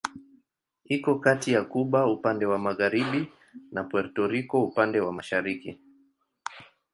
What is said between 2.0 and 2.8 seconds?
upande wa